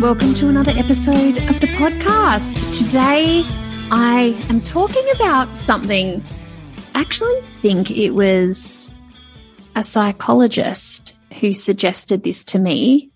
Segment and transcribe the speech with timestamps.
[0.00, 2.78] Welcome to another episode of the podcast.
[2.78, 3.42] Today,
[3.90, 6.22] I am talking about something.
[6.94, 8.92] I actually think it was
[9.74, 13.10] a psychologist who suggested this to me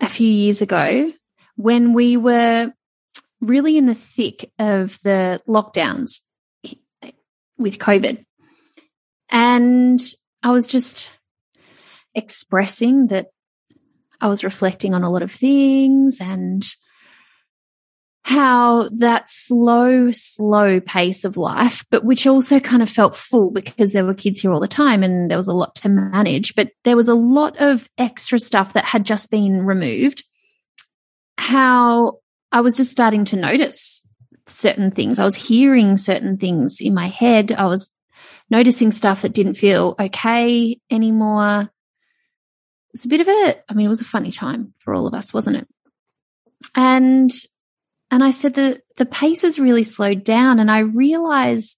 [0.00, 1.12] a few years ago
[1.56, 2.72] when we were
[3.40, 6.20] really in the thick of the lockdowns
[7.58, 8.24] with COVID.
[9.28, 10.00] And
[10.40, 11.10] I was just
[12.14, 13.26] expressing that
[14.20, 16.64] I was reflecting on a lot of things and
[18.26, 23.92] how that slow, slow pace of life, but which also kind of felt full because
[23.92, 26.70] there were kids here all the time and there was a lot to manage, but
[26.82, 30.24] there was a lot of extra stuff that had just been removed.
[31.38, 32.18] How
[32.50, 34.04] I was just starting to notice
[34.48, 35.20] certain things.
[35.20, 37.52] I was hearing certain things in my head.
[37.52, 37.92] I was
[38.50, 41.70] noticing stuff that didn't feel okay anymore
[42.96, 45.14] was a bit of a, I mean, it was a funny time for all of
[45.14, 45.68] us, wasn't it?
[46.74, 47.30] And,
[48.10, 51.76] and I said the, the pace has really slowed down and I realize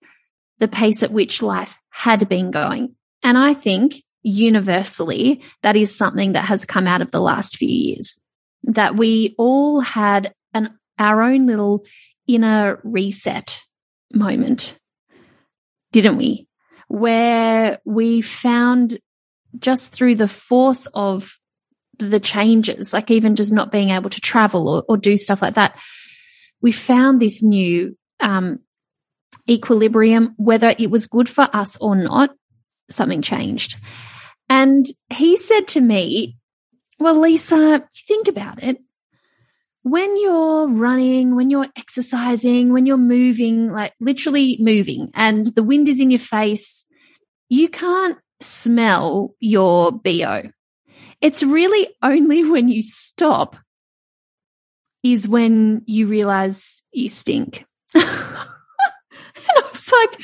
[0.58, 2.94] the pace at which life had been going.
[3.22, 7.68] And I think universally that is something that has come out of the last few
[7.68, 8.18] years
[8.64, 11.84] that we all had an, our own little
[12.26, 13.62] inner reset
[14.12, 14.78] moment,
[15.92, 16.46] didn't we?
[16.88, 18.98] Where we found
[19.58, 21.38] just through the force of
[21.98, 25.54] the changes, like even just not being able to travel or, or do stuff like
[25.54, 25.78] that,
[26.60, 28.60] we found this new um,
[29.48, 32.30] equilibrium, whether it was good for us or not,
[32.90, 33.76] something changed.
[34.48, 36.36] And he said to me,
[36.98, 38.78] well, Lisa, think about it.
[39.82, 45.88] When you're running, when you're exercising, when you're moving, like literally moving and the wind
[45.88, 46.84] is in your face,
[47.48, 50.50] you can't smell your BO.
[51.20, 53.56] It's really only when you stop
[55.02, 57.64] is when you realize you stink.
[57.94, 60.20] and I was like,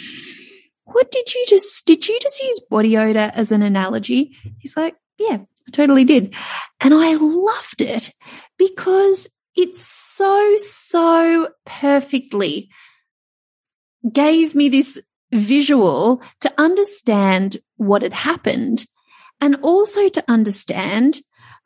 [0.84, 4.36] what did you just, did you just use body odor as an analogy?
[4.58, 6.34] He's like, yeah, I totally did.
[6.80, 8.10] And I loved it
[8.58, 12.68] because it's so, so perfectly
[14.12, 15.00] gave me this
[15.32, 18.86] visual to understand what had happened
[19.40, 21.20] and also to understand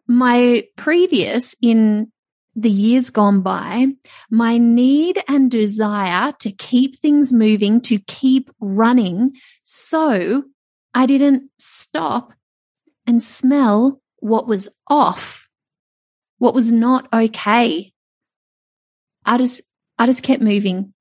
[0.07, 2.11] my previous in
[2.57, 3.87] the years gone by,
[4.31, 9.37] my need and desire to keep things moving, to keep running.
[9.63, 10.43] So
[10.93, 12.33] I didn't stop
[13.07, 15.49] and smell what was off,
[16.39, 17.93] what was not okay.
[19.25, 19.63] I just,
[19.97, 20.95] I just kept moving.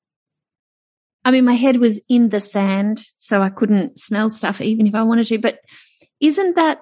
[1.28, 4.96] I mean, my head was in the sand, so I couldn't smell stuff even if
[4.96, 5.38] I wanted to.
[5.40, 5.60] But
[6.22, 6.80] isn't that,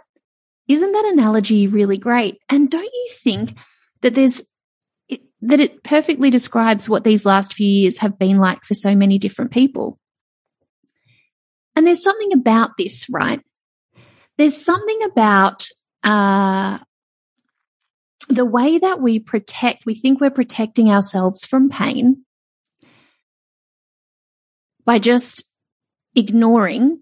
[0.67, 2.37] isn't that analogy really great?
[2.47, 3.57] And don't you think
[4.03, 4.43] that there's,
[5.09, 8.95] it, that it perfectly describes what these last few years have been like for so
[8.95, 9.97] many different people?
[11.75, 13.41] And there's something about this, right?
[14.37, 15.67] There's something about,
[16.03, 16.77] uh,
[18.29, 22.24] the way that we protect, we think we're protecting ourselves from pain
[24.85, 25.43] by just
[26.15, 26.99] ignoring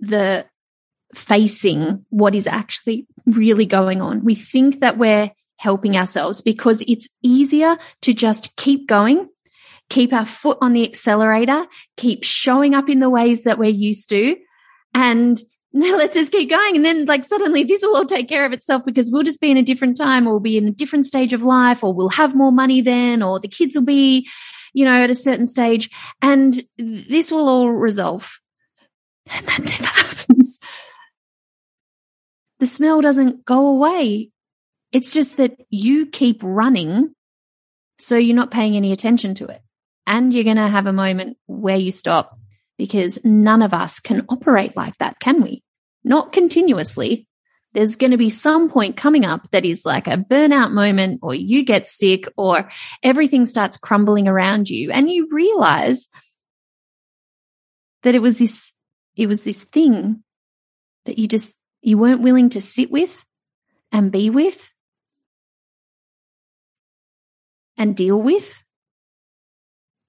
[0.00, 0.46] the
[1.14, 4.24] facing what is actually really going on.
[4.24, 9.28] We think that we're helping ourselves because it's easier to just keep going,
[9.88, 11.66] keep our foot on the accelerator,
[11.96, 14.36] keep showing up in the ways that we're used to.
[14.94, 15.40] And
[15.72, 16.76] let's just keep going.
[16.76, 19.50] And then like suddenly this will all take care of itself because we'll just be
[19.50, 22.08] in a different time or we'll be in a different stage of life or we'll
[22.08, 24.28] have more money then or the kids will be
[24.72, 25.90] you know, at a certain stage
[26.22, 28.38] and this will all resolve.
[29.26, 30.60] And that never happens.
[32.58, 34.30] The smell doesn't go away.
[34.92, 37.14] It's just that you keep running.
[37.98, 39.62] So you're not paying any attention to it.
[40.06, 42.38] And you're going to have a moment where you stop
[42.76, 45.62] because none of us can operate like that, can we?
[46.02, 47.28] Not continuously
[47.72, 51.34] there's going to be some point coming up that is like a burnout moment or
[51.34, 52.70] you get sick or
[53.02, 56.08] everything starts crumbling around you and you realize
[58.02, 58.72] that it was this,
[59.16, 60.22] it was this thing
[61.04, 63.24] that you just, you weren't willing to sit with
[63.92, 64.70] and be with
[67.76, 68.62] and deal with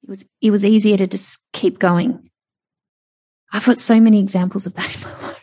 [0.03, 2.29] It was, it was easier to just keep going.
[3.53, 5.40] I've got so many examples of that in my life.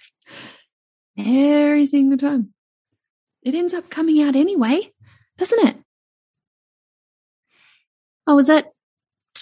[1.18, 2.54] Every single time.
[3.42, 4.92] It ends up coming out anyway,
[5.36, 5.76] doesn't it?
[8.26, 8.72] I was at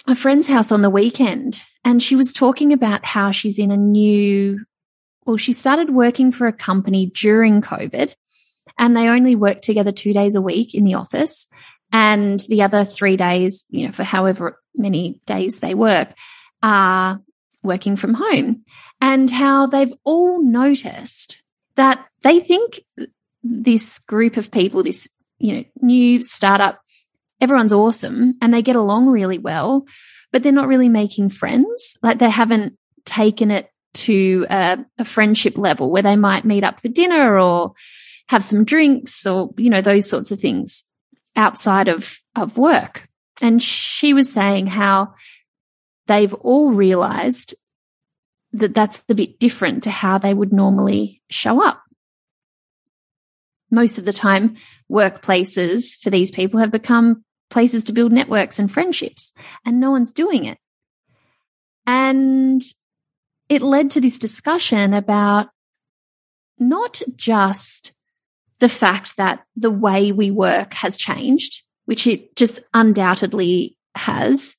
[0.07, 3.77] a friend's house on the weekend and she was talking about how she's in a
[3.77, 4.65] new,
[5.25, 8.15] well, she started working for a company during COVID
[8.79, 11.49] and they only work together two days a week in the office.
[11.93, 16.15] And the other three days, you know, for however many days they work,
[16.63, 17.21] are
[17.63, 18.65] working from home.
[19.01, 21.43] And how they've all noticed
[21.77, 22.81] that they think
[23.43, 25.09] this group of people, this,
[25.39, 26.81] you know, new startup,
[27.41, 29.87] everyone's awesome and they get along really well,
[30.33, 31.97] but they're not really making friends.
[32.03, 36.81] Like they haven't taken it to a, a friendship level where they might meet up
[36.81, 37.73] for dinner or
[38.29, 40.85] have some drinks or, you know, those sorts of things
[41.37, 43.09] outside of, of work.
[43.41, 45.15] And she was saying how
[46.07, 47.55] they've all realized
[48.53, 51.83] that that's a bit different to how they would normally show up.
[53.71, 54.57] Most of the time,
[54.91, 59.33] workplaces for these people have become places to build networks and friendships,
[59.65, 60.59] and no one's doing it.
[61.87, 62.63] And
[63.49, 65.49] it led to this discussion about
[66.59, 67.93] not just
[68.59, 74.57] the fact that the way we work has changed, which it just undoubtedly has,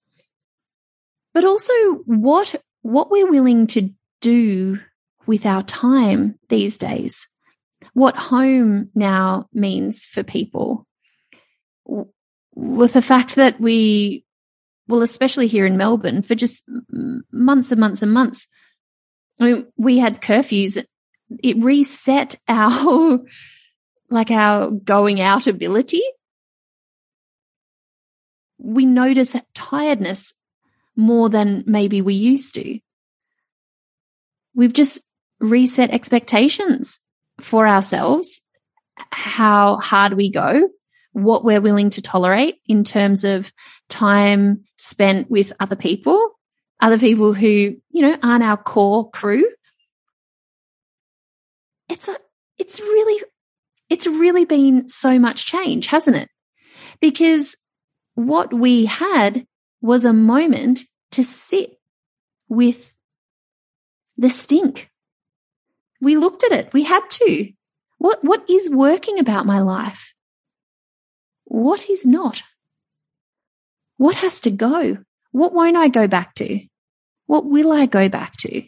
[1.34, 1.74] but also
[2.06, 3.90] what, what we're willing to
[4.22, 4.80] do
[5.26, 7.28] with our time these days,
[7.94, 10.88] what home now means for people,
[12.56, 14.24] with the fact that we,
[14.88, 16.64] well, especially here in Melbourne, for just
[17.32, 18.48] months and months and months,
[19.38, 20.84] I mean, we had curfews.
[21.44, 23.20] It reset our
[24.10, 26.04] like our going out ability,
[28.58, 30.34] we notice that tiredness
[30.98, 32.80] more than maybe we used to.
[34.56, 35.00] We've just
[35.40, 37.00] reset expectations
[37.40, 38.42] for ourselves,
[39.12, 40.70] how hard we go,
[41.12, 43.52] what we're willing to tolerate in terms of
[43.90, 46.32] time spent with other people,
[46.80, 49.48] other people who, you know, aren't our core crew.
[51.90, 52.18] It's a,
[52.58, 53.24] it's really
[53.90, 56.30] it's really been so much change, hasn't it?
[57.00, 57.56] Because
[58.16, 59.46] what we had
[59.82, 61.80] was a moment to sit
[62.50, 62.94] with
[64.18, 64.90] the stink.
[66.02, 66.74] We looked at it.
[66.74, 67.52] We had to.
[67.98, 70.14] What, what is working about my life?
[71.46, 72.44] What is not?
[73.98, 74.98] What has to go?
[75.32, 76.62] What won't I go back to?
[77.26, 78.64] What will I go back to?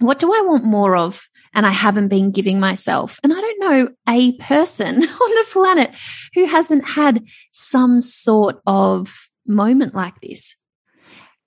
[0.00, 3.18] What do I want more of and I haven't been giving myself?
[3.22, 5.90] And I don't know a person on the planet
[6.34, 9.14] who hasn't had some sort of
[9.46, 10.56] moment like this.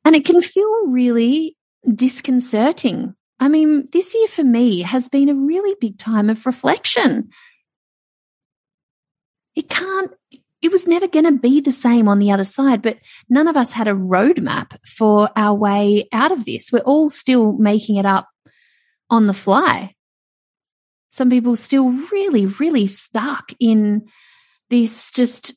[0.04, 1.56] And it can feel really
[1.94, 3.16] disconcerting.
[3.40, 7.30] I mean, this year for me has been a really big time of reflection.
[9.56, 10.12] It can't,
[10.62, 12.98] it was never going to be the same on the other side, but
[13.30, 16.72] none of us had a roadmap for our way out of this.
[16.72, 18.28] We're all still making it up
[19.10, 19.96] on the fly.
[21.12, 24.08] Some people still really, really stuck in
[24.70, 25.54] this just,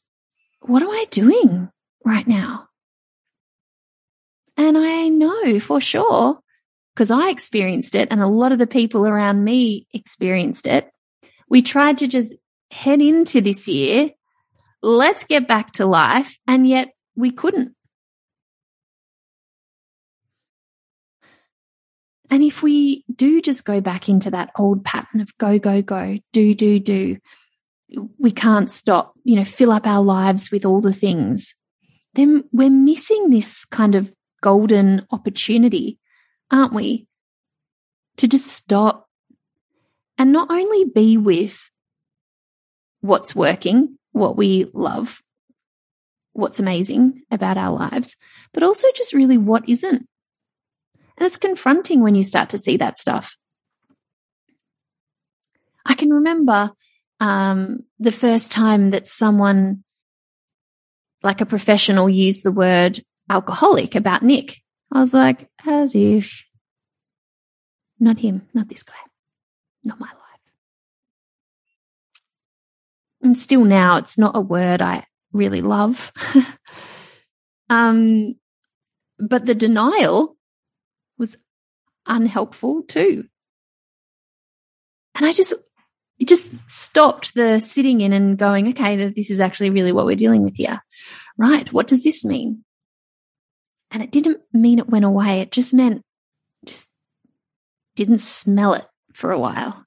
[0.62, 1.70] what am I doing
[2.04, 2.66] right now?
[4.56, 6.40] And I know for sure,
[6.92, 10.90] because I experienced it and a lot of the people around me experienced it.
[11.48, 12.34] We tried to just
[12.72, 14.10] head into this year.
[14.82, 16.36] Let's get back to life.
[16.48, 17.73] And yet we couldn't.
[22.34, 26.18] And if we do just go back into that old pattern of go, go, go,
[26.32, 27.18] do, do, do,
[28.18, 31.54] we can't stop, you know, fill up our lives with all the things,
[32.14, 34.12] then we're missing this kind of
[34.42, 36.00] golden opportunity,
[36.50, 37.06] aren't we?
[38.16, 39.08] To just stop
[40.18, 41.70] and not only be with
[43.00, 45.22] what's working, what we love,
[46.32, 48.16] what's amazing about our lives,
[48.52, 50.08] but also just really what isn't.
[51.16, 53.36] And it's confronting when you start to see that stuff.
[55.86, 56.72] I can remember
[57.20, 59.84] um, the first time that someone,
[61.22, 64.60] like a professional, used the word alcoholic about Nick.
[64.92, 66.44] I was like, as if.
[68.00, 68.94] Not him, not this guy,
[69.84, 70.20] not my life.
[73.22, 76.12] And still now, it's not a word I really love.
[77.70, 78.34] um,
[79.18, 80.33] but the denial
[82.06, 83.24] unhelpful too.
[85.14, 85.54] And I just,
[86.18, 90.16] it just stopped the sitting in and going, okay, this is actually really what we're
[90.16, 90.80] dealing with here.
[91.36, 91.72] Right.
[91.72, 92.64] What does this mean?
[93.90, 95.40] And it didn't mean it went away.
[95.40, 96.02] It just meant
[96.64, 96.86] just
[97.94, 99.84] didn't smell it for a while.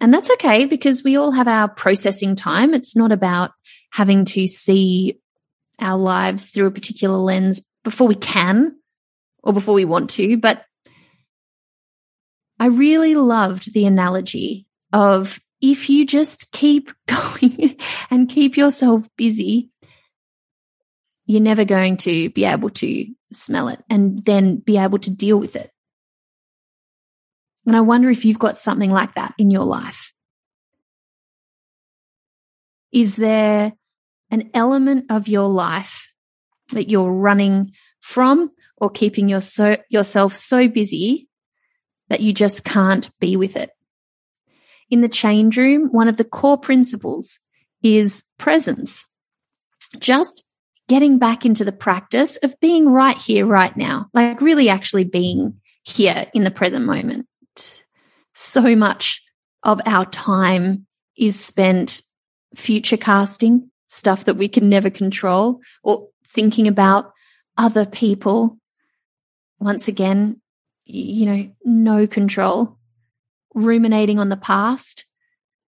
[0.00, 2.74] And that's okay because we all have our processing time.
[2.74, 3.50] It's not about
[3.92, 5.20] having to see
[5.78, 8.76] our lives through a particular lens before we can
[9.42, 10.36] or before we want to.
[10.36, 10.64] But
[12.58, 17.76] I really loved the analogy of if you just keep going
[18.10, 19.70] and keep yourself busy,
[21.26, 25.38] you're never going to be able to smell it and then be able to deal
[25.38, 25.70] with it.
[27.66, 30.12] And I wonder if you've got something like that in your life.
[32.92, 33.72] Is there
[34.30, 36.08] an element of your life
[36.72, 41.28] that you're running from or keeping your so, yourself so busy
[42.08, 43.70] that you just can't be with it?
[44.90, 47.38] In the change room, one of the core principles
[47.82, 49.06] is presence.
[49.98, 50.44] Just
[50.88, 55.60] getting back into the practice of being right here, right now, like really actually being
[55.84, 57.26] here in the present moment.
[58.34, 59.22] So much
[59.62, 62.02] of our time is spent
[62.56, 67.12] future casting stuff that we can never control or thinking about
[67.56, 68.58] other people.
[69.60, 70.40] Once again,
[70.86, 72.78] you know, no control,
[73.54, 75.04] ruminating on the past.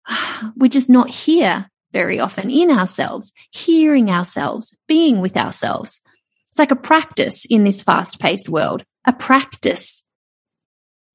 [0.55, 6.01] We're just not here very often in ourselves, hearing ourselves, being with ourselves.
[6.49, 10.03] It's like a practice in this fast paced world, a practice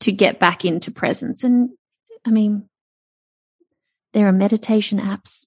[0.00, 1.44] to get back into presence.
[1.44, 1.70] And
[2.24, 2.68] I mean,
[4.12, 5.46] there are meditation apps.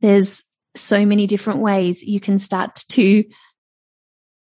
[0.00, 0.44] There's
[0.76, 3.24] so many different ways you can start to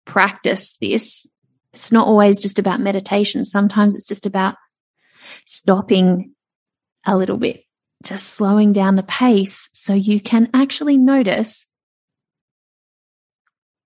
[0.07, 1.27] practice this.
[1.73, 3.45] It's not always just about meditation.
[3.45, 4.57] Sometimes it's just about
[5.47, 6.35] stopping
[7.07, 7.65] a little bit
[8.03, 11.67] just slowing down the pace so you can actually notice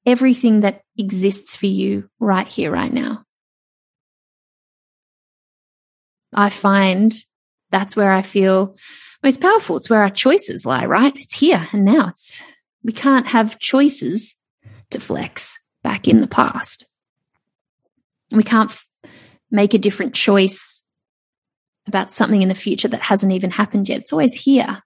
[0.04, 3.24] everything that exists for you right here, right now.
[6.34, 7.14] I find
[7.70, 8.76] that's where I feel
[9.22, 9.76] most powerful.
[9.76, 11.14] It's where our choices lie, right?
[11.16, 12.08] It's here and now.
[12.08, 12.40] It's,
[12.82, 14.36] we can't have choices
[14.90, 16.86] to flex back in the past.
[18.30, 18.72] We can't
[19.50, 20.84] make a different choice
[21.86, 24.00] about something in the future that hasn't even happened yet.
[24.00, 24.82] It's always here.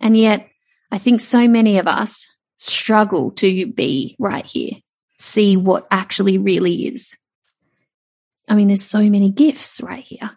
[0.00, 0.48] And yet,
[0.90, 2.26] I think so many of us
[2.58, 4.72] struggle to be right here,
[5.18, 7.14] see what actually really is.
[8.48, 10.30] I mean, there's so many gifts right here.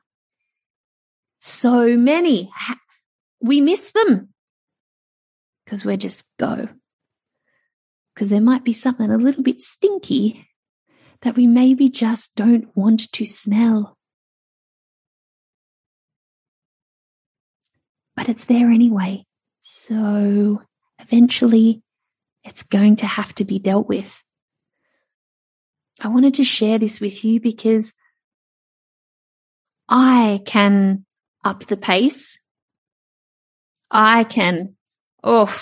[1.41, 2.51] So many.
[3.41, 4.29] We miss them
[5.63, 6.67] because we're just go.
[8.17, 10.49] Because there might be something a little bit stinky
[11.21, 13.95] that we maybe just don't want to smell.
[18.15, 19.23] But it's there anyway.
[19.59, 20.63] So
[20.97, 21.83] eventually
[22.43, 24.23] it's going to have to be dealt with.
[26.01, 27.93] I wanted to share this with you because
[29.87, 31.05] I can
[31.43, 32.39] up the pace.
[33.91, 34.75] I can,
[35.23, 35.55] oh,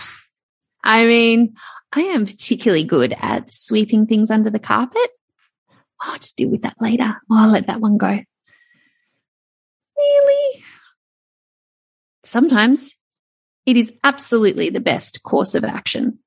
[0.85, 1.55] I mean,
[1.91, 5.09] I am particularly good at sweeping things under the carpet.
[5.99, 7.15] I'll just deal with that later.
[7.31, 8.19] I'll let that one go.
[9.97, 10.63] Really?
[12.23, 12.95] Sometimes
[13.65, 16.19] it is absolutely the best course of action,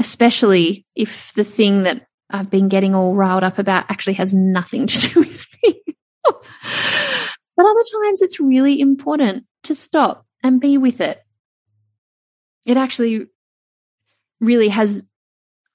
[0.00, 4.86] especially if the thing that I've been getting all riled up about actually has nothing
[4.86, 5.82] to do with me.
[6.24, 11.20] but other times it's really important to stop and be with it.
[12.64, 13.28] It actually
[14.40, 15.04] really has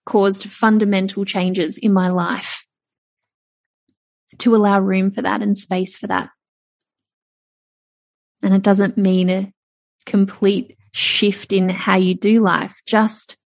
[0.06, 2.66] caused fundamental changes in my life
[4.40, 6.30] to allow room for that and space for that.
[8.42, 9.54] And it doesn't mean a
[10.06, 13.38] complete shift in how you do life, just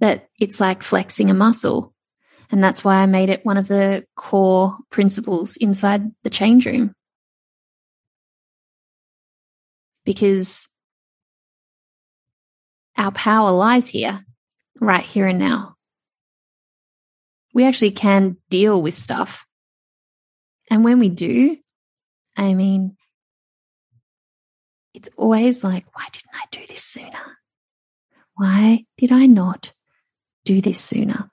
[0.00, 1.94] that it's like flexing a muscle.
[2.50, 6.92] And that's why I made it one of the core principles inside the change room.
[10.04, 10.68] Because
[12.96, 14.24] our power lies here,
[14.84, 15.76] right here and now.
[17.54, 19.46] We actually can deal with stuff
[20.72, 21.58] and when we do,
[22.34, 22.96] I mean,
[24.94, 27.38] it's always like, why didn't I do this sooner?
[28.36, 29.74] Why did I not
[30.46, 31.30] do this sooner?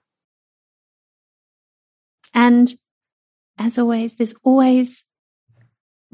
[2.34, 2.70] And
[3.58, 5.06] as always, there's always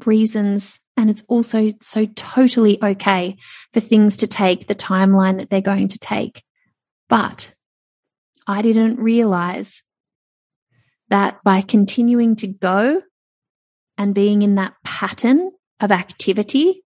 [0.06, 3.38] reasons, and it's also so totally okay
[3.74, 6.44] for things to take the timeline that they're going to take.
[7.10, 7.52] But
[8.48, 9.84] I didn't realize
[11.10, 13.02] that by continuing to go
[13.98, 16.84] and being in that pattern of activity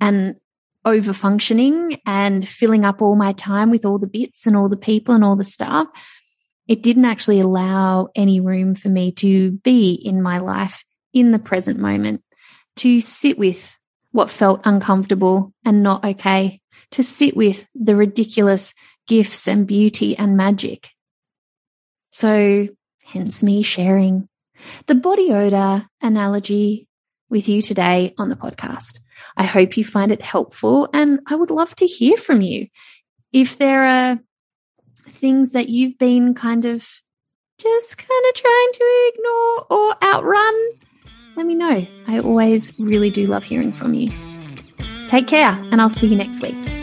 [0.00, 0.36] and
[0.84, 4.76] over functioning and filling up all my time with all the bits and all the
[4.76, 5.88] people and all the stuff,
[6.66, 11.38] it didn't actually allow any room for me to be in my life in the
[11.38, 12.22] present moment,
[12.76, 13.78] to sit with
[14.12, 16.60] what felt uncomfortable and not okay,
[16.92, 18.74] to sit with the ridiculous
[19.12, 20.88] gifts and beauty and magic.
[22.12, 22.66] So
[23.04, 24.26] hence me sharing
[24.86, 26.88] the body odor analogy
[27.28, 29.00] with you today on the podcast.
[29.36, 32.68] I hope you find it helpful and I would love to hear from you.
[33.34, 34.18] If there are
[35.10, 36.88] things that you've been kind of
[37.58, 40.54] just kind of trying to ignore or outrun,
[41.36, 41.86] let me know.
[42.06, 44.10] I always really do love hearing from you.
[45.08, 46.81] Take care and I'll see you next week.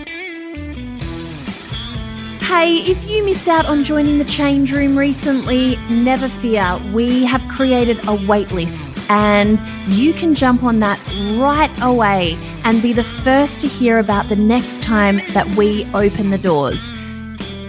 [2.49, 6.81] Hey, if you missed out on joining the change room recently, never fear.
[6.91, 10.99] We have created a waitlist and you can jump on that
[11.37, 16.31] right away and be the first to hear about the next time that we open
[16.31, 16.89] the doors.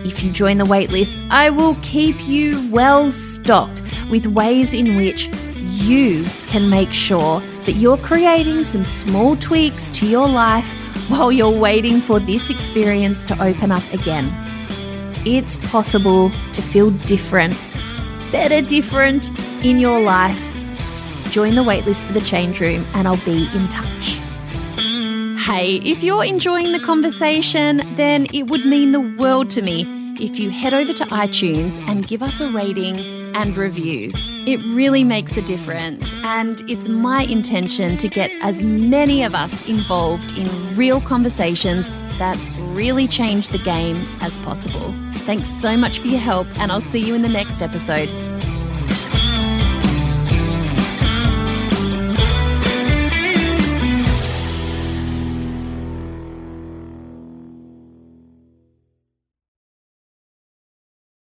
[0.03, 5.27] If you join the waitlist, I will keep you well stocked with ways in which
[5.59, 10.67] you can make sure that you're creating some small tweaks to your life
[11.11, 14.50] while you're waiting for this experience to open up again
[15.25, 17.55] it's possible to feel different,
[18.33, 19.31] better different
[19.65, 20.41] in your life.
[21.31, 24.19] Join the waitlist for the change room and I'll be in touch.
[25.45, 29.85] Hey, if you're enjoying the conversation, then it would mean the world to me
[30.21, 32.99] if you head over to iTunes and give us a rating
[33.35, 34.13] and review.
[34.47, 39.69] It really makes a difference, and it's my intention to get as many of us
[39.69, 42.37] involved in real conversations that
[42.75, 44.95] really change the game as possible.
[45.27, 48.09] Thanks so much for your help, and I'll see you in the next episode.